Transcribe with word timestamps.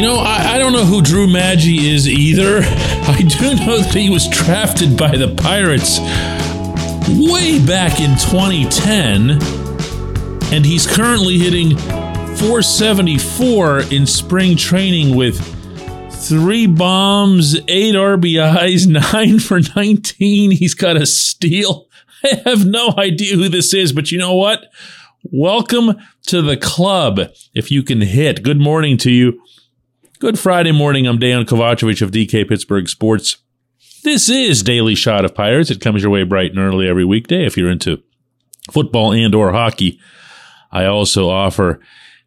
You 0.00 0.06
know, 0.06 0.16
I, 0.16 0.54
I 0.54 0.58
don't 0.58 0.72
know 0.72 0.86
who 0.86 1.02
Drew 1.02 1.26
Maggi 1.26 1.92
is 1.92 2.08
either. 2.08 2.60
I 2.62 3.18
do 3.18 3.54
know 3.56 3.82
that 3.82 3.94
he 3.94 4.08
was 4.08 4.26
drafted 4.28 4.96
by 4.96 5.14
the 5.14 5.34
Pirates 5.34 6.00
way 7.20 7.62
back 7.66 8.00
in 8.00 8.16
2010, 8.16 9.32
and 10.54 10.64
he's 10.64 10.86
currently 10.86 11.36
hitting 11.36 11.76
474 11.76 13.92
in 13.92 14.06
spring 14.06 14.56
training 14.56 15.16
with 15.16 15.38
three 16.10 16.66
bombs, 16.66 17.56
eight 17.68 17.94
RBIs, 17.94 18.86
nine 19.12 19.38
for 19.38 19.60
19. 19.76 20.52
He's 20.52 20.72
got 20.72 20.96
a 20.96 21.04
steal. 21.04 21.90
I 22.24 22.40
have 22.46 22.64
no 22.64 22.94
idea 22.96 23.36
who 23.36 23.50
this 23.50 23.74
is, 23.74 23.92
but 23.92 24.10
you 24.10 24.16
know 24.16 24.34
what? 24.34 24.64
Welcome 25.24 25.98
to 26.28 26.40
the 26.40 26.56
club. 26.56 27.20
If 27.52 27.70
you 27.70 27.82
can 27.82 28.00
hit, 28.00 28.42
good 28.42 28.58
morning 28.58 28.96
to 28.96 29.10
you. 29.10 29.42
Good 30.20 30.38
Friday 30.38 30.72
morning. 30.72 31.06
I'm 31.06 31.18
Dejan 31.18 31.46
Kovacevic 31.46 32.02
of 32.02 32.10
DK 32.10 32.46
Pittsburgh 32.46 32.86
Sports. 32.90 33.38
This 34.04 34.28
is 34.28 34.62
Daily 34.62 34.94
Shot 34.94 35.24
of 35.24 35.34
Pirates. 35.34 35.70
It 35.70 35.80
comes 35.80 36.02
your 36.02 36.10
way 36.10 36.24
bright 36.24 36.50
and 36.50 36.58
early 36.58 36.86
every 36.86 37.06
weekday 37.06 37.46
if 37.46 37.56
you're 37.56 37.70
into 37.70 38.02
football 38.70 39.14
and 39.14 39.34
or 39.34 39.52
hockey. 39.52 39.98
I 40.70 40.84
also 40.84 41.30
offer 41.30 41.80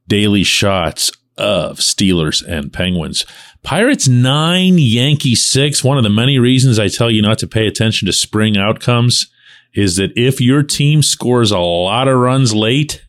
daily 0.07 0.43
shots 0.43 1.11
of 1.38 1.77
Steelers 1.77 2.43
and 2.43 2.73
Penguins. 2.73 3.27
Pirates 3.61 4.07
9, 4.07 4.80
Yankees 4.80 5.45
6. 5.45 5.83
One 5.83 5.99
of 5.99 6.03
the 6.03 6.09
many 6.09 6.39
reasons 6.39 6.80
I 6.80 6.88
tell 6.88 7.11
you 7.11 7.21
not 7.21 7.38
to 7.38 7.47
pay 7.47 7.67
attention 7.67 8.07
to 8.07 8.11
spring 8.11 8.57
outcomes 8.57 9.31
is 9.75 9.97
that 9.97 10.13
if 10.16 10.41
your 10.41 10.63
team 10.63 11.03
scores 11.03 11.52
a 11.52 11.59
lot 11.59 12.07
of 12.07 12.17
runs 12.17 12.55
late 12.55 13.05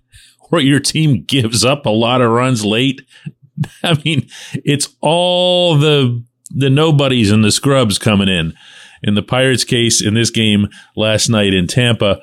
or 0.53 0.61
your 0.61 0.79
team 0.79 1.25
gives 1.25 1.65
up 1.65 1.87
a 1.87 1.91
lot 1.91 2.21
of 2.21 2.31
runs 2.31 2.67
late, 2.67 3.01
I 3.83 4.01
mean, 4.05 4.29
it's 4.65 4.89
all 5.01 5.77
the 5.79 6.25
the 6.51 6.71
nobodies 6.71 7.31
and 7.31 7.45
the 7.45 7.53
scrubs 7.53 7.99
coming 7.99 8.29
in. 8.29 8.55
In 9.03 9.15
the 9.15 9.23
Pirates 9.23 9.65
case 9.65 10.01
in 10.01 10.15
this 10.15 10.31
game 10.31 10.69
last 10.97 11.29
night 11.29 11.53
in 11.53 11.67
Tampa, 11.67 12.23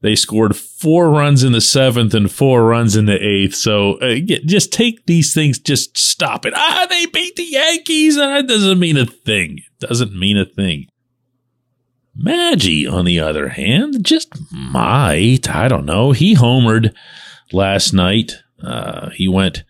they 0.00 0.14
scored 0.14 0.56
four 0.56 1.10
runs 1.10 1.42
in 1.42 1.52
the 1.52 1.60
seventh 1.60 2.14
and 2.14 2.30
four 2.30 2.64
runs 2.64 2.96
in 2.96 3.06
the 3.06 3.22
eighth. 3.22 3.54
So 3.54 3.94
uh, 4.00 4.16
just 4.46 4.72
take 4.72 5.06
these 5.06 5.34
things, 5.34 5.58
just 5.58 5.98
stop 5.98 6.46
it. 6.46 6.54
Ah, 6.54 6.86
they 6.88 7.06
beat 7.06 7.36
the 7.36 7.44
Yankees. 7.44 8.16
That 8.16 8.46
doesn't 8.46 8.78
mean 8.78 8.96
a 8.96 9.06
thing. 9.06 9.58
It 9.58 9.86
doesn't 9.86 10.18
mean 10.18 10.36
a 10.36 10.44
thing. 10.44 10.88
Maggi, 12.18 12.90
on 12.90 13.04
the 13.04 13.18
other 13.18 13.48
hand, 13.48 14.04
just 14.04 14.28
might. 14.52 15.48
I 15.48 15.68
don't 15.68 15.86
know. 15.86 16.12
He 16.12 16.36
homered 16.36 16.94
last 17.52 17.92
night. 17.92 18.42
Uh, 18.62 19.10
he 19.10 19.26
went 19.26 19.64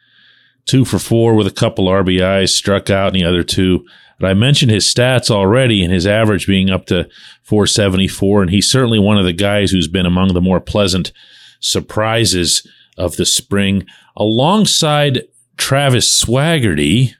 two 0.66 0.84
for 0.84 0.98
four 0.98 1.34
with 1.34 1.46
a 1.46 1.52
couple 1.52 1.86
RBIs, 1.86 2.50
struck 2.50 2.90
out 2.90 3.08
in 3.08 3.14
the 3.14 3.28
other 3.28 3.42
two. 3.42 3.86
But 4.18 4.30
I 4.30 4.34
mentioned 4.34 4.70
his 4.70 4.86
stats 4.86 5.30
already 5.30 5.82
and 5.82 5.92
his 5.92 6.06
average 6.06 6.46
being 6.46 6.70
up 6.70 6.86
to 6.86 7.08
474. 7.42 8.42
And 8.42 8.50
he's 8.50 8.70
certainly 8.70 8.98
one 8.98 9.18
of 9.18 9.24
the 9.24 9.32
guys 9.32 9.70
who's 9.70 9.88
been 9.88 10.06
among 10.06 10.34
the 10.34 10.40
more 10.40 10.60
pleasant 10.60 11.12
surprises 11.60 12.66
of 12.96 13.16
the 13.16 13.26
spring, 13.26 13.86
alongside 14.16 15.22
Travis 15.56 16.24
Swaggerty, 16.24 17.14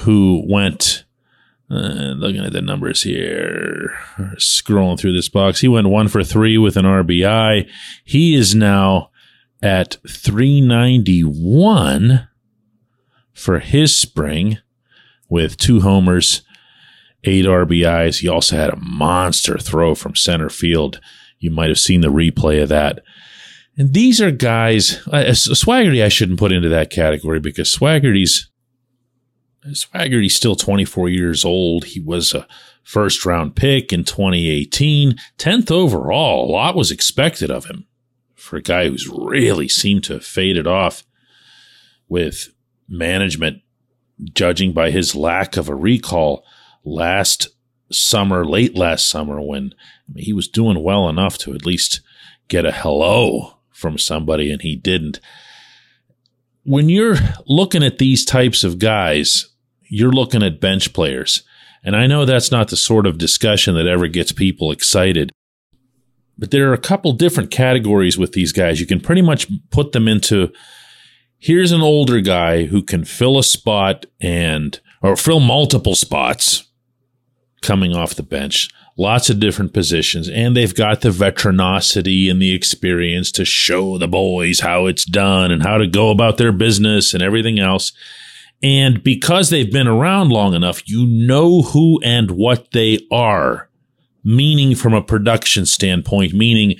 who 0.00 0.42
went, 0.48 1.04
uh, 1.70 2.14
looking 2.16 2.44
at 2.44 2.52
the 2.52 2.62
numbers 2.62 3.02
here, 3.02 3.96
scrolling 4.34 4.98
through 4.98 5.12
this 5.12 5.28
box, 5.28 5.60
he 5.60 5.68
went 5.68 5.88
one 5.88 6.08
for 6.08 6.24
three 6.24 6.58
with 6.58 6.76
an 6.76 6.84
RBI. 6.84 7.68
He 8.04 8.34
is 8.34 8.54
now 8.54 9.11
at 9.62 9.98
391 10.08 12.28
for 13.32 13.60
his 13.60 13.94
spring 13.94 14.58
with 15.28 15.56
two 15.56 15.80
homers, 15.80 16.42
eight 17.24 17.46
RBIs. 17.46 18.20
He 18.20 18.28
also 18.28 18.56
had 18.56 18.70
a 18.70 18.76
monster 18.76 19.58
throw 19.58 19.94
from 19.94 20.16
center 20.16 20.48
field. 20.48 21.00
You 21.38 21.50
might 21.50 21.68
have 21.68 21.78
seen 21.78 22.00
the 22.00 22.08
replay 22.08 22.62
of 22.62 22.68
that. 22.70 23.04
And 23.78 23.94
these 23.94 24.20
are 24.20 24.30
guys, 24.30 25.00
uh, 25.08 25.32
Swaggerty 25.32 26.04
I 26.04 26.08
shouldn't 26.08 26.38
put 26.38 26.52
into 26.52 26.68
that 26.68 26.90
category 26.90 27.40
because 27.40 27.74
Swaggerty's 27.74 28.50
Swaggerty's 29.70 30.34
still 30.34 30.56
24 30.56 31.08
years 31.08 31.44
old. 31.44 31.84
He 31.84 32.00
was 32.00 32.34
a 32.34 32.48
first 32.82 33.24
round 33.24 33.54
pick 33.54 33.92
in 33.92 34.02
2018, 34.02 35.16
10th 35.38 35.70
overall. 35.70 36.44
A 36.44 36.50
lot 36.50 36.74
was 36.74 36.90
expected 36.90 37.50
of 37.50 37.66
him 37.66 37.86
for 38.42 38.56
a 38.56 38.62
guy 38.62 38.88
who's 38.88 39.08
really 39.08 39.68
seemed 39.68 40.04
to 40.04 40.14
have 40.14 40.24
faded 40.24 40.66
off 40.66 41.04
with 42.08 42.52
management, 42.88 43.62
judging 44.34 44.72
by 44.72 44.90
his 44.90 45.14
lack 45.14 45.56
of 45.56 45.68
a 45.68 45.74
recall 45.74 46.44
last 46.84 47.48
summer, 47.90 48.44
late 48.44 48.76
last 48.76 49.08
summer, 49.08 49.40
when 49.40 49.72
I 50.08 50.12
mean, 50.12 50.24
he 50.24 50.32
was 50.32 50.48
doing 50.48 50.82
well 50.82 51.08
enough 51.08 51.38
to 51.38 51.54
at 51.54 51.64
least 51.64 52.00
get 52.48 52.66
a 52.66 52.72
hello 52.72 53.58
from 53.70 53.96
somebody, 53.96 54.50
and 54.50 54.60
he 54.62 54.76
didn't. 54.76 55.20
When 56.64 56.88
you're 56.88 57.16
looking 57.46 57.82
at 57.82 57.98
these 57.98 58.24
types 58.24 58.64
of 58.64 58.78
guys, 58.78 59.48
you're 59.82 60.12
looking 60.12 60.42
at 60.42 60.60
bench 60.60 60.92
players. 60.92 61.42
And 61.84 61.96
I 61.96 62.06
know 62.06 62.24
that's 62.24 62.52
not 62.52 62.68
the 62.68 62.76
sort 62.76 63.06
of 63.06 63.18
discussion 63.18 63.74
that 63.74 63.86
ever 63.86 64.06
gets 64.06 64.32
people 64.32 64.70
excited. 64.70 65.32
But 66.38 66.50
there 66.50 66.70
are 66.70 66.74
a 66.74 66.78
couple 66.78 67.12
different 67.12 67.50
categories 67.50 68.18
with 68.18 68.32
these 68.32 68.52
guys. 68.52 68.80
You 68.80 68.86
can 68.86 69.00
pretty 69.00 69.22
much 69.22 69.48
put 69.70 69.92
them 69.92 70.08
into 70.08 70.52
here's 71.38 71.72
an 71.72 71.80
older 71.80 72.20
guy 72.20 72.64
who 72.64 72.82
can 72.82 73.04
fill 73.04 73.38
a 73.38 73.42
spot 73.42 74.06
and 74.20 74.80
or 75.02 75.16
fill 75.16 75.40
multiple 75.40 75.94
spots 75.94 76.68
coming 77.62 77.94
off 77.94 78.14
the 78.14 78.22
bench, 78.22 78.70
lots 78.96 79.28
of 79.30 79.40
different 79.40 79.72
positions, 79.72 80.28
and 80.28 80.56
they've 80.56 80.74
got 80.74 81.00
the 81.00 81.08
veteranosity 81.10 82.30
and 82.30 82.40
the 82.40 82.54
experience 82.54 83.32
to 83.32 83.44
show 83.44 83.98
the 83.98 84.08
boys 84.08 84.60
how 84.60 84.86
it's 84.86 85.04
done 85.04 85.50
and 85.50 85.62
how 85.62 85.78
to 85.78 85.86
go 85.86 86.10
about 86.10 86.38
their 86.38 86.52
business 86.52 87.14
and 87.14 87.22
everything 87.22 87.58
else. 87.58 87.92
And 88.62 89.02
because 89.02 89.50
they've 89.50 89.70
been 89.70 89.88
around 89.88 90.30
long 90.30 90.54
enough, 90.54 90.88
you 90.88 91.06
know 91.06 91.62
who 91.62 92.00
and 92.04 92.30
what 92.30 92.70
they 92.70 93.00
are 93.10 93.68
meaning 94.24 94.74
from 94.74 94.94
a 94.94 95.02
production 95.02 95.66
standpoint, 95.66 96.32
meaning 96.32 96.76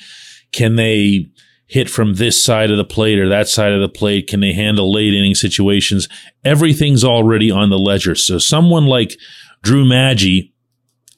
can 0.53 0.77
they 0.77 1.29
hit 1.67 1.89
from 1.89 2.15
this 2.15 2.43
side 2.43 2.71
of 2.71 2.77
the 2.77 2.85
plate 2.85 3.19
or 3.19 3.29
that 3.29 3.49
side 3.49 3.73
of 3.73 3.81
the 3.81 3.89
plate? 3.89 4.27
Can 4.29 4.41
they 4.41 4.53
handle 4.53 4.93
late 4.93 5.15
inning 5.15 5.35
situations? 5.35 6.09
Everything's 6.45 7.05
already 7.05 7.51
on 7.51 7.71
the 7.71 7.79
ledger. 7.79 8.15
So 8.15 8.39
someone 8.39 8.87
like 8.87 9.17
Drew 9.63 9.85
Maggi 9.85 10.53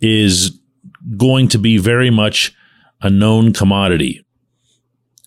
is 0.01 0.59
going 1.17 1.49
to 1.49 1.59
be 1.59 1.79
very 1.79 2.11
much 2.11 2.55
a 3.03 3.11
known 3.11 3.53
commodity. 3.53 4.25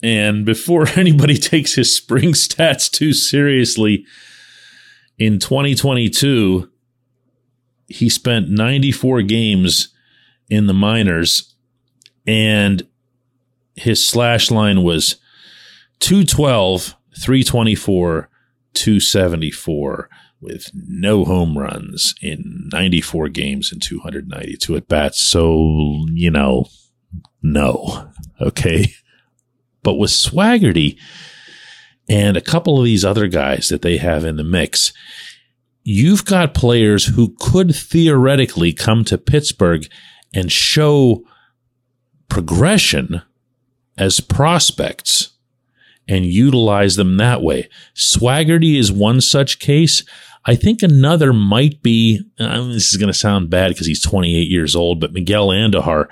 And 0.01 0.45
before 0.45 0.87
anybody 0.95 1.37
takes 1.37 1.75
his 1.75 1.95
spring 1.95 2.31
stats 2.31 2.89
too 2.89 3.13
seriously, 3.13 4.05
in 5.17 5.39
2022, 5.39 6.69
he 7.87 8.09
spent 8.09 8.49
94 8.49 9.23
games 9.23 9.89
in 10.49 10.67
the 10.67 10.73
minors, 10.73 11.55
and 12.25 12.87
his 13.75 14.05
slash 14.07 14.49
line 14.51 14.83
was 14.83 15.15
212, 15.99 16.95
324, 17.15 18.29
274 18.73 20.09
with 20.39 20.69
no 20.73 21.25
home 21.25 21.57
runs 21.57 22.13
in 22.21 22.69
94 22.71 23.29
games 23.29 23.71
and 23.71 23.81
292 23.81 24.75
at 24.75 24.87
bats. 24.87 25.19
So, 25.21 26.05
you 26.13 26.29
know, 26.29 26.67
no. 27.41 28.11
Okay. 28.39 28.93
But 29.83 29.95
with 29.95 30.11
Swaggerty 30.11 30.97
and 32.09 32.37
a 32.37 32.41
couple 32.41 32.77
of 32.77 32.85
these 32.85 33.05
other 33.05 33.27
guys 33.27 33.69
that 33.69 33.81
they 33.81 33.97
have 33.97 34.25
in 34.25 34.35
the 34.35 34.43
mix, 34.43 34.93
you've 35.83 36.25
got 36.25 36.53
players 36.53 37.05
who 37.05 37.35
could 37.39 37.73
theoretically 37.75 38.73
come 38.73 39.03
to 39.05 39.17
Pittsburgh 39.17 39.87
and 40.33 40.51
show 40.51 41.23
progression 42.29 43.21
as 43.97 44.19
prospects 44.19 45.29
and 46.07 46.25
utilize 46.25 46.95
them 46.95 47.17
that 47.17 47.41
way. 47.41 47.69
Swaggerty 47.95 48.77
is 48.77 48.91
one 48.91 49.21
such 49.21 49.59
case. 49.59 50.03
I 50.45 50.55
think 50.55 50.81
another 50.81 51.33
might 51.33 51.83
be, 51.83 52.21
I 52.39 52.59
mean, 52.59 52.71
this 52.71 52.89
is 52.89 52.97
going 52.97 53.11
to 53.11 53.17
sound 53.17 53.49
bad 53.49 53.69
because 53.69 53.87
he's 53.87 54.01
28 54.01 54.49
years 54.49 54.75
old, 54.75 55.01
but 55.01 55.11
Miguel 55.11 55.49
Andujar. 55.49 56.07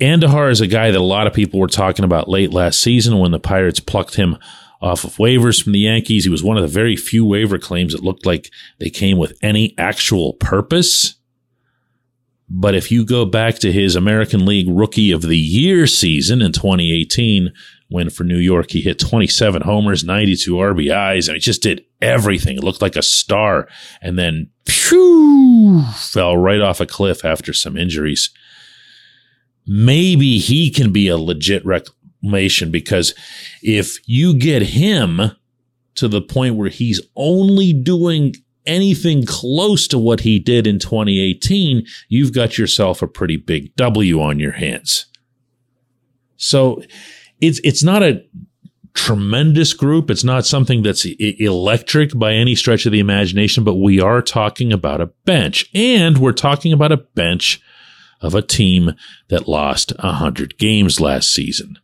Andujar 0.00 0.50
is 0.50 0.60
a 0.60 0.66
guy 0.66 0.90
that 0.90 1.00
a 1.00 1.04
lot 1.04 1.28
of 1.28 1.32
people 1.32 1.60
were 1.60 1.68
talking 1.68 2.04
about 2.04 2.28
late 2.28 2.52
last 2.52 2.80
season 2.80 3.18
when 3.18 3.30
the 3.30 3.38
Pirates 3.38 3.78
plucked 3.78 4.16
him 4.16 4.36
off 4.80 5.04
of 5.04 5.16
waivers 5.16 5.62
from 5.62 5.72
the 5.72 5.78
Yankees. 5.78 6.24
He 6.24 6.30
was 6.30 6.42
one 6.42 6.56
of 6.56 6.62
the 6.62 6.68
very 6.68 6.96
few 6.96 7.24
waiver 7.24 7.56
claims 7.56 7.92
that 7.92 8.02
looked 8.02 8.26
like 8.26 8.50
they 8.80 8.90
came 8.90 9.16
with 9.16 9.38
any 9.42 9.76
actual 9.78 10.32
purpose. 10.34 11.14
But 12.54 12.74
if 12.74 12.92
you 12.92 13.06
go 13.06 13.24
back 13.24 13.58
to 13.60 13.72
his 13.72 13.96
American 13.96 14.44
League 14.44 14.68
Rookie 14.68 15.10
of 15.10 15.22
the 15.22 15.38
Year 15.38 15.86
season 15.86 16.42
in 16.42 16.52
2018, 16.52 17.50
when 17.88 18.10
for 18.10 18.24
New 18.24 18.36
York 18.36 18.72
he 18.72 18.82
hit 18.82 18.98
27 18.98 19.62
homers, 19.62 20.04
92 20.04 20.52
RBIs, 20.52 21.28
and 21.28 21.34
he 21.34 21.40
just 21.40 21.62
did 21.62 21.82
everything. 22.02 22.58
It 22.58 22.62
looked 22.62 22.82
like 22.82 22.94
a 22.94 23.02
star. 23.02 23.68
And 24.02 24.18
then 24.18 24.50
phew, 24.66 25.82
fell 25.96 26.36
right 26.36 26.60
off 26.60 26.78
a 26.78 26.86
cliff 26.86 27.24
after 27.24 27.54
some 27.54 27.78
injuries. 27.78 28.28
Maybe 29.66 30.38
he 30.38 30.70
can 30.70 30.92
be 30.92 31.08
a 31.08 31.16
legit 31.16 31.64
reclamation 31.64 32.70
because 32.70 33.14
if 33.62 33.96
you 34.06 34.34
get 34.34 34.60
him 34.60 35.32
to 35.94 36.06
the 36.06 36.20
point 36.20 36.56
where 36.56 36.68
he's 36.68 37.00
only 37.16 37.72
doing 37.72 38.34
anything 38.66 39.26
close 39.26 39.86
to 39.88 39.98
what 39.98 40.20
he 40.20 40.38
did 40.38 40.66
in 40.66 40.78
2018, 40.78 41.86
you've 42.08 42.32
got 42.32 42.58
yourself 42.58 43.02
a 43.02 43.06
pretty 43.06 43.36
big 43.36 43.74
W 43.76 44.20
on 44.20 44.38
your 44.38 44.52
hands. 44.52 45.06
So 46.36 46.82
it's 47.40 47.60
it's 47.64 47.82
not 47.82 48.02
a 48.02 48.24
tremendous 48.94 49.72
group. 49.72 50.10
It's 50.10 50.24
not 50.24 50.44
something 50.44 50.82
that's 50.82 51.04
electric 51.04 52.16
by 52.18 52.32
any 52.34 52.54
stretch 52.54 52.86
of 52.86 52.92
the 52.92 53.00
imagination, 53.00 53.64
but 53.64 53.76
we 53.76 54.00
are 54.00 54.20
talking 54.20 54.72
about 54.72 55.00
a 55.00 55.06
bench 55.24 55.68
and 55.74 56.18
we're 56.18 56.32
talking 56.32 56.72
about 56.72 56.92
a 56.92 56.98
bench 56.98 57.60
of 58.20 58.34
a 58.34 58.42
team 58.42 58.92
that 59.28 59.48
lost 59.48 59.92
100 59.98 60.58
games 60.58 61.00
last 61.00 61.32
season. 61.34 61.78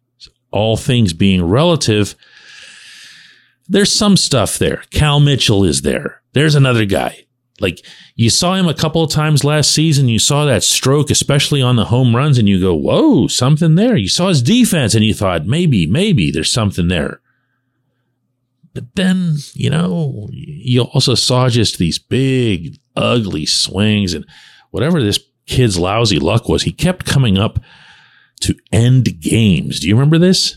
All 0.50 0.76
things 0.76 1.12
being 1.12 1.44
relative, 1.44 2.14
there's 3.68 3.94
some 3.94 4.16
stuff 4.16 4.58
there. 4.58 4.82
Cal 4.90 5.20
Mitchell 5.20 5.64
is 5.64 5.82
there. 5.82 6.17
There's 6.38 6.54
another 6.54 6.84
guy. 6.84 7.26
Like 7.58 7.84
you 8.14 8.30
saw 8.30 8.54
him 8.54 8.68
a 8.68 8.74
couple 8.74 9.02
of 9.02 9.10
times 9.10 9.42
last 9.42 9.72
season. 9.72 10.06
You 10.06 10.20
saw 10.20 10.44
that 10.44 10.62
stroke, 10.62 11.10
especially 11.10 11.60
on 11.60 11.74
the 11.74 11.86
home 11.86 12.14
runs, 12.14 12.38
and 12.38 12.48
you 12.48 12.60
go, 12.60 12.76
whoa, 12.76 13.26
something 13.26 13.74
there. 13.74 13.96
You 13.96 14.08
saw 14.08 14.28
his 14.28 14.40
defense 14.40 14.94
and 14.94 15.04
you 15.04 15.14
thought, 15.14 15.46
maybe, 15.46 15.88
maybe 15.88 16.30
there's 16.30 16.52
something 16.52 16.86
there. 16.86 17.20
But 18.72 18.84
then, 18.94 19.38
you 19.54 19.68
know, 19.68 20.28
you 20.30 20.82
also 20.82 21.16
saw 21.16 21.48
just 21.48 21.78
these 21.78 21.98
big, 21.98 22.78
ugly 22.94 23.44
swings 23.44 24.14
and 24.14 24.24
whatever 24.70 25.02
this 25.02 25.18
kid's 25.46 25.76
lousy 25.76 26.20
luck 26.20 26.48
was, 26.48 26.62
he 26.62 26.70
kept 26.70 27.04
coming 27.04 27.36
up 27.36 27.58
to 28.42 28.54
end 28.70 29.20
games. 29.20 29.80
Do 29.80 29.88
you 29.88 29.96
remember 29.96 30.18
this? 30.18 30.56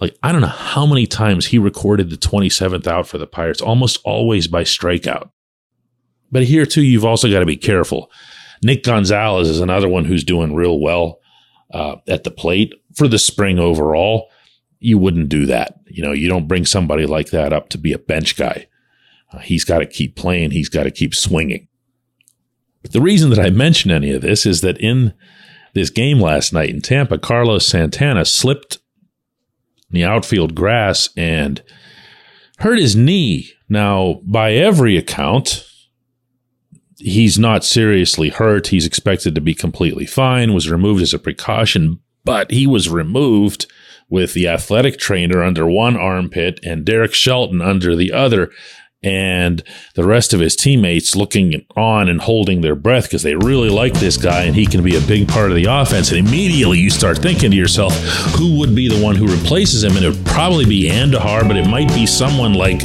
Like, 0.00 0.16
I 0.22 0.32
don't 0.32 0.40
know 0.40 0.46
how 0.46 0.86
many 0.86 1.06
times 1.06 1.46
he 1.46 1.58
recorded 1.58 2.08
the 2.08 2.16
27th 2.16 2.86
out 2.86 3.06
for 3.06 3.18
the 3.18 3.26
Pirates, 3.26 3.60
almost 3.60 4.00
always 4.04 4.48
by 4.48 4.64
strikeout. 4.64 5.30
But 6.32 6.44
here 6.44 6.64
too, 6.64 6.82
you've 6.82 7.04
also 7.04 7.30
got 7.30 7.40
to 7.40 7.46
be 7.46 7.56
careful. 7.56 8.10
Nick 8.62 8.82
Gonzales 8.82 9.48
is 9.48 9.60
another 9.60 9.88
one 9.88 10.04
who's 10.04 10.24
doing 10.24 10.54
real 10.54 10.80
well 10.80 11.20
uh, 11.72 11.96
at 12.08 12.24
the 12.24 12.30
plate 12.30 12.72
for 12.94 13.08
the 13.08 13.18
spring 13.18 13.58
overall. 13.58 14.30
You 14.78 14.98
wouldn't 14.98 15.28
do 15.28 15.46
that. 15.46 15.80
You 15.86 16.02
know, 16.02 16.12
you 16.12 16.28
don't 16.28 16.48
bring 16.48 16.64
somebody 16.64 17.06
like 17.06 17.30
that 17.30 17.52
up 17.52 17.68
to 17.70 17.78
be 17.78 17.92
a 17.92 17.98
bench 17.98 18.36
guy. 18.36 18.68
Uh, 19.32 19.38
he's 19.38 19.64
got 19.64 19.78
to 19.78 19.86
keep 19.86 20.16
playing. 20.16 20.52
He's 20.52 20.68
got 20.68 20.84
to 20.84 20.90
keep 20.90 21.14
swinging. 21.14 21.68
But 22.82 22.92
the 22.92 23.00
reason 23.02 23.30
that 23.30 23.38
I 23.38 23.50
mention 23.50 23.90
any 23.90 24.12
of 24.12 24.22
this 24.22 24.46
is 24.46 24.62
that 24.62 24.78
in 24.78 25.12
this 25.74 25.90
game 25.90 26.20
last 26.20 26.52
night 26.52 26.70
in 26.70 26.80
Tampa, 26.80 27.18
Carlos 27.18 27.66
Santana 27.66 28.24
slipped 28.24 28.78
in 29.90 29.94
the 29.94 30.04
outfield 30.04 30.54
grass 30.54 31.08
and 31.16 31.62
hurt 32.58 32.78
his 32.78 32.96
knee. 32.96 33.50
Now, 33.68 34.20
by 34.24 34.52
every 34.52 34.96
account, 34.96 35.66
he's 36.98 37.38
not 37.38 37.64
seriously 37.64 38.28
hurt. 38.28 38.68
He's 38.68 38.86
expected 38.86 39.34
to 39.34 39.40
be 39.40 39.54
completely 39.54 40.06
fine, 40.06 40.54
was 40.54 40.70
removed 40.70 41.02
as 41.02 41.14
a 41.14 41.18
precaution, 41.18 42.00
but 42.24 42.50
he 42.50 42.66
was 42.66 42.88
removed 42.88 43.66
with 44.08 44.34
the 44.34 44.48
athletic 44.48 44.98
trainer 44.98 45.42
under 45.42 45.66
one 45.66 45.96
armpit 45.96 46.60
and 46.64 46.84
Derek 46.84 47.14
Shelton 47.14 47.62
under 47.62 47.94
the 47.94 48.12
other. 48.12 48.50
And 49.02 49.62
the 49.94 50.04
rest 50.04 50.34
of 50.34 50.40
his 50.40 50.54
teammates 50.54 51.16
looking 51.16 51.64
on 51.74 52.08
and 52.08 52.20
holding 52.20 52.60
their 52.60 52.74
breath 52.74 53.04
because 53.04 53.22
they 53.22 53.34
really 53.34 53.70
like 53.70 53.94
this 53.94 54.18
guy 54.18 54.42
and 54.42 54.54
he 54.54 54.66
can 54.66 54.82
be 54.82 54.96
a 54.96 55.00
big 55.00 55.26
part 55.26 55.50
of 55.50 55.56
the 55.56 55.64
offense. 55.64 56.10
And 56.10 56.26
immediately 56.26 56.78
you 56.78 56.90
start 56.90 57.18
thinking 57.18 57.50
to 57.50 57.56
yourself, 57.56 57.96
who 58.36 58.58
would 58.58 58.74
be 58.74 58.88
the 58.88 59.02
one 59.02 59.16
who 59.16 59.26
replaces 59.26 59.82
him? 59.82 59.96
And 59.96 60.04
it 60.04 60.14
would 60.14 60.26
probably 60.26 60.66
be 60.66 60.90
Andujar, 60.90 61.48
but 61.48 61.56
it 61.56 61.66
might 61.66 61.88
be 61.94 62.04
someone 62.04 62.52
like 62.52 62.80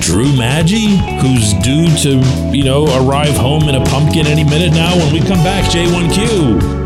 Drew 0.00 0.32
Maggi, 0.32 0.96
who's 1.20 1.52
due 1.64 1.88
to, 2.02 2.56
you 2.56 2.64
know, 2.64 2.84
arrive 3.04 3.36
home 3.36 3.68
in 3.68 3.74
a 3.74 3.84
pumpkin 3.86 4.26
any 4.26 4.44
minute 4.44 4.72
now 4.72 4.96
when 4.96 5.12
we 5.12 5.20
come 5.20 5.42
back, 5.44 5.64
J1Q. 5.70 6.85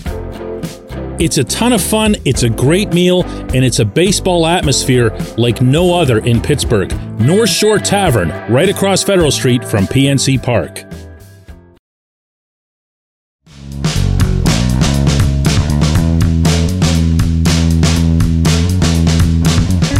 It's 1.21 1.37
a 1.37 1.43
ton 1.43 1.71
of 1.71 1.83
fun, 1.83 2.15
it's 2.25 2.41
a 2.41 2.49
great 2.49 2.93
meal, 2.93 3.21
and 3.23 3.63
it's 3.63 3.77
a 3.77 3.85
baseball 3.85 4.47
atmosphere 4.47 5.15
like 5.37 5.61
no 5.61 5.93
other 5.93 6.17
in 6.17 6.41
Pittsburgh. 6.41 6.91
North 7.19 7.51
Shore 7.51 7.77
Tavern, 7.77 8.29
right 8.51 8.67
across 8.67 9.03
Federal 9.03 9.29
Street 9.29 9.63
from 9.63 9.85
PNC 9.85 10.41
Park. 10.41 10.77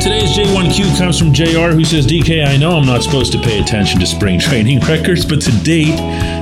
Today's 0.02 0.36
J1Q 0.36 0.98
comes 0.98 1.20
from 1.20 1.34
JR 1.36 1.70
who 1.70 1.86
says, 1.86 2.08
DK, 2.08 2.48
I 2.48 2.58
know 2.58 2.78
I'm 2.78 2.88
not 2.88 3.04
supposed 3.04 3.32
to 3.34 3.38
pay 3.38 3.60
attention 3.62 4.00
to 4.00 4.08
spring 4.08 4.40
training 4.40 4.80
records, 4.90 5.24
but 5.24 5.40
to 5.42 5.52
date, 5.64 5.98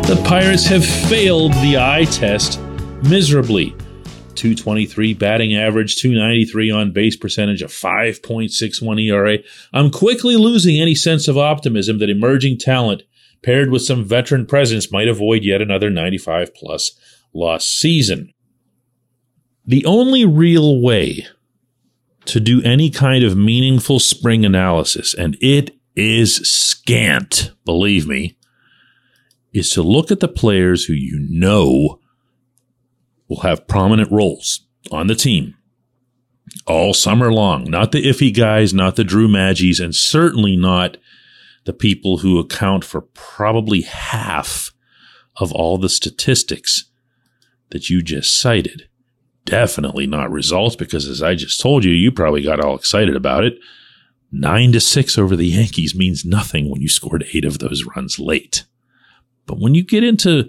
the 0.08 0.16
Pirates 0.26 0.66
have 0.68 0.86
failed 0.86 1.52
the 1.56 1.78
eye 1.78 2.06
test 2.06 2.62
miserably. 3.04 3.76
223 4.40 5.14
batting 5.16 5.54
average, 5.54 5.98
293 5.98 6.72
on 6.72 6.94
base 6.94 7.18
percentage, 7.18 7.62
a 7.62 7.66
5.61 7.66 9.04
ERA. 9.04 9.38
I'm 9.74 9.92
quickly 9.92 10.38
losing 10.38 10.80
any 10.80 10.96
sense 10.96 11.28
of 11.28 11.38
optimism 11.38 12.00
that 12.00 12.10
emerging 12.10 12.60
talent 12.60 13.04
paired 13.44 13.70
with 13.70 13.82
some 13.82 14.06
veteran 14.06 14.46
presence 14.46 14.94
might 14.94 15.10
avoid 15.10 15.44
yet 15.44 15.62
another 15.62 15.90
95 15.90 16.56
plus 16.56 16.98
loss 17.34 17.68
season. 17.68 18.34
The 19.66 19.86
only 19.86 20.26
real 20.26 20.82
way 20.82 21.28
to 22.26 22.40
do 22.40 22.62
any 22.64 22.90
kind 22.90 23.26
of 23.26 23.36
meaningful 23.36 24.00
spring 24.00 24.46
analysis, 24.46 25.14
and 25.14 25.38
it 25.42 25.78
is 25.98 26.38
scant, 26.50 27.52
believe 27.66 28.08
me, 28.08 28.38
is 29.52 29.70
to 29.72 29.84
look 29.84 30.12
at 30.12 30.22
the 30.22 30.30
players 30.30 30.86
who 30.86 30.94
you 30.94 31.28
know 31.30 31.99
will 33.30 33.42
have 33.42 33.68
prominent 33.68 34.12
roles 34.12 34.66
on 34.92 35.08
the 35.08 35.16
team 35.16 35.56
all 36.66 36.94
summer 36.94 37.32
long. 37.32 37.70
Not 37.70 37.92
the 37.92 38.04
iffy 38.04 38.36
guys, 38.36 38.74
not 38.74 38.96
the 38.96 39.04
Drew 39.04 39.28
Maggies, 39.28 39.80
and 39.80 39.96
certainly 39.96 40.56
not 40.56 40.98
the 41.66 41.74
people 41.74 42.20
who 42.20 42.40
account 42.40 42.84
for 42.84 43.02
probably 43.02 43.82
half 43.82 44.72
of 45.38 45.54
all 45.54 45.78
the 45.78 45.90
statistics 45.90 46.86
that 47.70 47.90
you 47.90 48.02
just 48.02 48.40
cited 48.40 48.90
definitely 49.50 50.06
not 50.06 50.32
results 50.32 50.76
because, 50.76 51.08
as 51.08 51.22
I 51.24 51.36
just 51.36 51.60
told 51.60 51.84
you, 51.84 51.92
you 51.92 52.12
probably 52.12 52.44
got 52.44 52.64
all 52.64 52.76
excited 52.76 53.16
about 53.16 53.44
it. 53.44 53.58
Nine 54.32 54.72
to 54.74 54.80
six 54.80 55.18
over 55.18 55.36
the 55.36 55.48
Yankees 55.48 55.96
means 55.96 56.24
nothing 56.24 56.70
when 56.70 56.82
you 56.82 56.88
scored 56.88 57.26
eight 57.34 57.46
of 57.46 57.60
those 57.60 57.84
runs 57.96 58.20
late. 58.20 58.66
But 59.48 59.60
when 59.60 59.74
you 59.74 59.84
get 59.84 60.04
into 60.04 60.48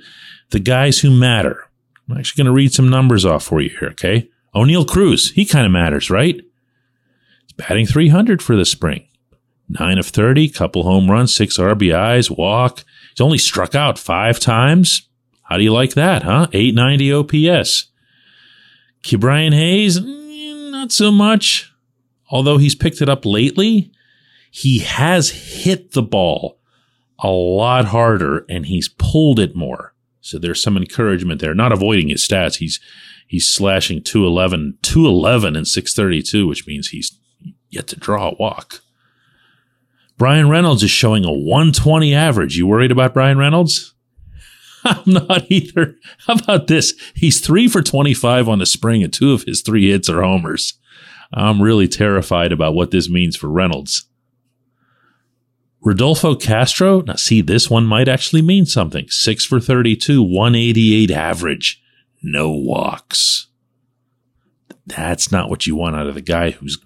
the 0.50 0.60
guys 0.60 0.99
who 0.99 1.10
matter, 1.10 1.69
I'm 2.11 2.19
actually 2.19 2.43
going 2.43 2.52
to 2.52 2.57
read 2.57 2.73
some 2.73 2.88
numbers 2.88 3.25
off 3.25 3.45
for 3.45 3.61
you 3.61 3.71
here, 3.71 3.90
okay? 3.90 4.29
Oneil 4.55 4.87
Cruz, 4.87 5.31
he 5.33 5.45
kind 5.45 5.64
of 5.64 5.73
matters, 5.73 6.11
right? 6.11 6.37
He's 6.37 7.52
batting 7.57 7.87
300 7.87 8.43
for 8.43 8.57
the 8.57 8.64
spring. 8.64 9.07
9 9.69 9.99
of 9.99 10.07
30, 10.07 10.49
couple 10.49 10.83
home 10.83 11.09
runs, 11.09 11.35
6 11.37 11.57
RBIs, 11.59 12.37
walk. 12.37 12.83
He's 13.11 13.21
only 13.21 13.38
struck 13.38 13.76
out 13.76 13.99
5 13.99 14.40
times. 14.40 15.09
How 15.43 15.57
do 15.57 15.62
you 15.62 15.73
like 15.73 15.95
that, 15.95 16.25
huh? 16.25 16.49
890 16.52 17.12
OPS. 17.12 17.87
Ke'Bryan 19.05 19.55
Hayes, 19.55 20.00
mm, 20.00 20.71
not 20.73 20.90
so 20.90 21.12
much. 21.12 21.73
Although 22.29 22.59
he's 22.59 22.75
picked 22.75 23.00
it 23.00 23.09
up 23.09 23.25
lately, 23.25 23.93
he 24.50 24.81
has 24.81 25.31
hit 25.31 25.93
the 25.93 26.02
ball 26.02 26.59
a 27.21 27.29
lot 27.29 27.87
harder 27.87 28.45
and 28.49 28.67
he's 28.67 28.88
pulled 28.88 29.38
it 29.38 29.55
more. 29.55 29.89
So 30.20 30.38
there's 30.38 30.62
some 30.62 30.76
encouragement 30.76 31.40
there. 31.40 31.54
Not 31.54 31.72
avoiding 31.72 32.08
his 32.08 32.26
stats. 32.26 32.56
He's 32.56 32.80
he's 33.26 33.48
slashing 33.48 34.02
211, 34.02 34.78
211 34.82 35.56
and 35.56 35.66
632, 35.66 36.46
which 36.46 36.66
means 36.66 36.88
he's 36.88 37.18
yet 37.70 37.86
to 37.88 37.96
draw 37.98 38.28
a 38.30 38.36
walk. 38.38 38.82
Bryan 40.18 40.50
Reynolds 40.50 40.82
is 40.82 40.90
showing 40.90 41.24
a 41.24 41.32
120 41.32 42.14
average. 42.14 42.58
You 42.58 42.66
worried 42.66 42.92
about 42.92 43.14
Bryan 43.14 43.38
Reynolds? 43.38 43.94
I'm 44.84 45.02
not 45.06 45.50
either. 45.50 45.96
How 46.26 46.34
about 46.34 46.66
this? 46.66 46.94
He's 47.14 47.40
three 47.40 47.68
for 47.68 47.80
25 47.80 48.48
on 48.48 48.58
the 48.58 48.66
spring, 48.66 49.02
and 49.02 49.12
two 49.12 49.32
of 49.32 49.44
his 49.44 49.62
three 49.62 49.90
hits 49.90 50.10
are 50.10 50.22
homers. 50.22 50.74
I'm 51.32 51.62
really 51.62 51.88
terrified 51.88 52.52
about 52.52 52.74
what 52.74 52.90
this 52.90 53.08
means 53.08 53.36
for 53.36 53.48
Reynolds. 53.48 54.10
Rodolfo 55.82 56.34
Castro, 56.34 57.00
now 57.00 57.14
see, 57.14 57.40
this 57.40 57.70
one 57.70 57.87
might 57.87 58.08
actually 58.08 58.42
mean 58.42 58.66
something. 58.66 59.08
Six 59.08 59.44
for 59.44 59.60
32, 59.60 60.22
188 60.22 61.10
average, 61.10 61.82
no 62.22 62.50
walks. 62.50 63.49
That's 64.87 65.32
not 65.32 65.49
what 65.49 65.66
you 65.66 65.76
want 65.76 65.96
out 65.96 66.06
of 66.06 66.14
the 66.14 66.20
guy 66.20 66.50
who's 66.50 66.78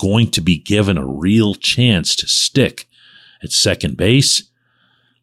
going 0.00 0.30
to 0.30 0.40
be 0.40 0.58
given 0.58 0.96
a 0.96 1.06
real 1.06 1.54
chance 1.54 2.16
to 2.16 2.28
stick 2.28 2.88
at 3.42 3.52
second 3.52 3.96
base. 3.96 4.44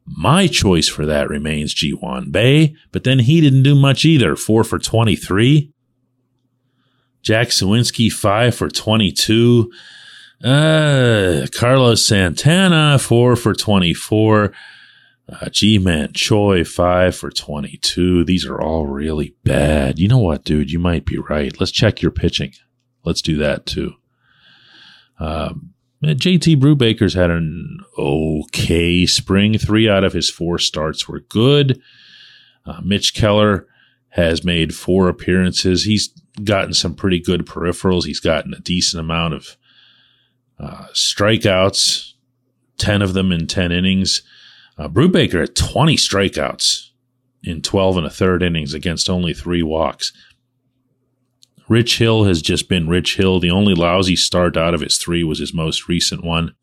My 0.06 0.46
choice 0.46 0.88
for 0.88 1.06
that 1.06 1.30
remains 1.30 1.74
Ji-hwan 1.74 2.30
Bae, 2.30 2.76
but 2.92 3.06
then 3.06 3.20
he 3.20 3.42
didn't 3.42 3.64
do 3.64 3.74
much 3.74 4.06
either. 4.06 4.36
Four 4.36 4.64
for 4.64 4.78
23. 4.78 5.72
Jack 7.24 7.48
Suwinski, 7.48 8.12
five 8.12 8.54
for 8.54 8.70
22. 8.70 9.72
Uh, 10.44 11.48
Carlos 11.58 12.06
Santana, 12.08 13.00
four 13.00 13.36
for 13.36 13.54
24. 13.54 14.52
Uh, 15.28 15.50
Ji-Man 15.50 16.14
Choi, 16.14 16.64
five 16.64 17.16
for 17.16 17.32
22. 17.32 18.26
These 18.26 18.46
are 18.46 18.62
all 18.62 18.86
really 18.86 19.36
bad. 19.44 19.98
You 19.98 20.08
know 20.08 20.20
what, 20.20 20.44
dude? 20.44 20.72
You 20.72 20.78
might 20.78 21.06
be 21.06 21.18
right. 21.18 21.60
Let's 21.60 21.72
check 21.72 22.02
your 22.02 22.12
pitching. 22.12 22.54
Let's 23.04 23.22
do 23.22 23.38
that 23.38 23.66
too. 23.66 23.94
Um, 25.20 25.74
JT 26.04 26.58
Brubaker's 26.58 27.16
had 27.16 27.32
an 27.32 27.80
okay 27.98 29.06
spring. 29.08 29.58
Three 29.58 29.90
out 29.90 30.04
of 30.04 30.14
his 30.14 30.30
four 30.30 30.60
starts 30.60 31.08
were 31.08 31.22
good. 31.22 31.82
Uh, 32.66 32.82
Mitch 32.84 33.16
Keller 33.16 33.68
has 34.10 34.44
made 34.44 34.76
four 34.76 35.08
appearances. 35.08 35.84
He's 35.84 36.10
gotten 36.44 36.74
some 36.74 36.94
pretty 36.94 37.20
good 37.20 37.48
peripherals. 37.48 38.06
He's 38.06 38.20
gotten 38.20 38.54
a 38.54 38.60
decent 38.60 39.00
amount 39.00 39.34
of 39.34 39.58
uh, 40.60 40.88
strikeouts, 40.94 42.14
10 42.78 43.02
of 43.02 43.14
them 43.14 43.32
in 43.32 43.48
10 43.48 43.72
innings. 43.72 44.22
Uh, 44.78 44.88
Brubaker 44.88 45.42
had 45.42 45.56
20 45.56 45.96
strikeouts 45.96 46.90
in 47.44 47.62
12 47.62 47.98
and 47.98 48.08
a 48.08 48.10
third 48.10 48.44
innings 48.44 48.74
against 48.74 49.10
only 49.10 49.34
three 49.34 49.64
walks. 49.64 50.12
Rich 51.68 51.98
Hill 51.98 52.26
has 52.26 52.42
just 52.42 52.70
been 52.70 52.88
Rich 52.88 53.18
Hill. 53.18 53.40
The 53.40 53.50
only 53.50 53.74
lousy 53.74 54.16
start 54.16 54.56
out 54.56 54.74
of 54.74 54.82
his 54.82 54.98
three 54.98 55.24
was 55.24 55.40
his 55.40 55.54
most 55.54 55.88
recent 55.88 56.24
one. 56.24 56.54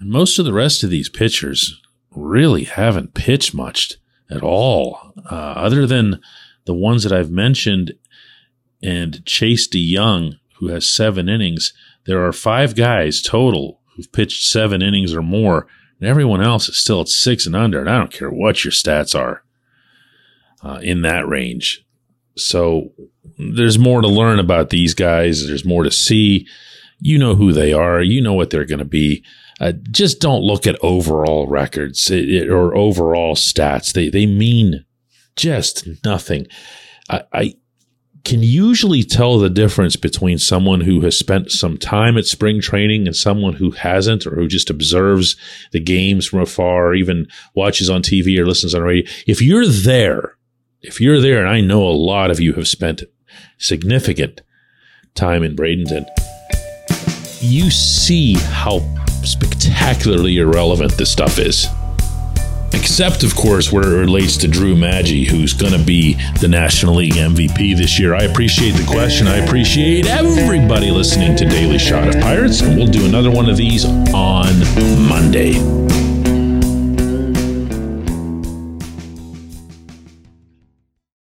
And 0.00 0.10
most 0.10 0.38
of 0.38 0.44
the 0.44 0.52
rest 0.52 0.82
of 0.82 0.90
these 0.90 1.08
pitchers 1.08 1.80
really 2.10 2.64
haven't 2.64 3.14
pitched 3.14 3.54
much 3.54 3.94
at 4.30 4.42
all, 4.42 5.12
uh, 5.30 5.34
other 5.34 5.86
than 5.86 6.20
the 6.64 6.74
ones 6.74 7.04
that 7.04 7.12
I've 7.12 7.30
mentioned 7.30 7.92
and 8.82 9.24
Chase 9.24 9.68
DeYoung, 9.68 10.38
who 10.58 10.68
has 10.68 10.88
seven 10.88 11.28
innings. 11.28 11.72
There 12.06 12.24
are 12.24 12.32
five 12.32 12.74
guys 12.74 13.22
total 13.22 13.80
who've 13.94 14.12
pitched 14.12 14.48
seven 14.48 14.82
innings 14.82 15.14
or 15.14 15.22
more, 15.22 15.66
and 16.00 16.08
everyone 16.08 16.42
else 16.42 16.68
is 16.68 16.76
still 16.76 17.00
at 17.00 17.08
six 17.08 17.46
and 17.46 17.56
under. 17.56 17.80
And 17.80 17.88
I 17.88 17.98
don't 17.98 18.12
care 18.12 18.30
what 18.30 18.64
your 18.64 18.72
stats 18.72 19.18
are 19.18 19.42
uh, 20.62 20.80
in 20.82 21.02
that 21.02 21.26
range. 21.28 21.84
So 22.36 22.90
there's 23.38 23.78
more 23.78 24.00
to 24.00 24.08
learn 24.08 24.38
about 24.38 24.70
these 24.70 24.94
guys. 24.94 25.46
There's 25.46 25.64
more 25.64 25.84
to 25.84 25.90
see. 25.90 26.46
You 27.00 27.18
know 27.18 27.34
who 27.34 27.52
they 27.52 27.72
are. 27.72 28.02
You 28.02 28.20
know 28.20 28.34
what 28.34 28.50
they're 28.50 28.64
going 28.64 28.78
to 28.78 28.84
be. 28.84 29.24
Uh, 29.60 29.72
just 29.90 30.20
don't 30.20 30.42
look 30.42 30.66
at 30.66 30.82
overall 30.82 31.46
records 31.46 32.10
or 32.10 32.76
overall 32.76 33.34
stats. 33.34 33.92
They 33.92 34.08
they 34.08 34.26
mean 34.26 34.84
just 35.36 35.86
nothing. 36.04 36.46
I, 37.08 37.22
I 37.32 37.54
can 38.24 38.42
usually 38.42 39.04
tell 39.04 39.38
the 39.38 39.50
difference 39.50 39.96
between 39.96 40.38
someone 40.38 40.80
who 40.80 41.02
has 41.02 41.18
spent 41.18 41.50
some 41.50 41.76
time 41.76 42.16
at 42.16 42.24
spring 42.24 42.60
training 42.60 43.06
and 43.06 43.14
someone 43.14 43.54
who 43.54 43.70
hasn't, 43.72 44.26
or 44.26 44.34
who 44.34 44.48
just 44.48 44.70
observes 44.70 45.36
the 45.72 45.80
games 45.80 46.26
from 46.26 46.40
afar, 46.40 46.88
or 46.88 46.94
even 46.94 47.28
watches 47.54 47.90
on 47.90 48.02
TV 48.02 48.38
or 48.38 48.46
listens 48.46 48.74
on 48.74 48.82
radio. 48.82 49.10
If 49.26 49.42
you're 49.42 49.66
there, 49.66 50.36
if 50.80 51.00
you're 51.00 51.20
there, 51.20 51.40
and 51.40 51.48
I 51.48 51.60
know 51.60 51.86
a 51.86 51.90
lot 51.90 52.30
of 52.30 52.40
you 52.40 52.54
have 52.54 52.66
spent 52.66 53.04
significant 53.58 54.40
time 55.14 55.42
in 55.42 55.54
Bradenton, 55.54 56.06
you 57.40 57.70
see 57.70 58.34
how 58.34 58.80
spectacularly 59.22 60.38
irrelevant 60.38 60.92
this 60.96 61.10
stuff 61.10 61.38
is. 61.38 61.66
Except, 62.74 63.22
of 63.22 63.34
course, 63.34 63.72
where 63.72 63.94
it 63.94 64.00
relates 64.00 64.36
to 64.38 64.48
Drew 64.48 64.74
Maggi, 64.74 65.26
who's 65.26 65.52
going 65.52 65.72
to 65.72 65.82
be 65.82 66.14
the 66.40 66.48
National 66.48 66.96
League 66.96 67.14
MVP 67.14 67.76
this 67.76 67.98
year. 67.98 68.14
I 68.14 68.24
appreciate 68.24 68.72
the 68.72 68.86
question. 68.86 69.26
I 69.26 69.38
appreciate 69.38 70.06
everybody 70.06 70.90
listening 70.90 71.36
to 71.36 71.44
Daily 71.44 71.78
Shot 71.78 72.08
of 72.08 72.20
Pirates. 72.20 72.60
And 72.62 72.76
we'll 72.76 72.88
do 72.88 73.06
another 73.06 73.30
one 73.30 73.48
of 73.48 73.56
these 73.56 73.84
on 73.84 74.58
Monday. 75.08 75.83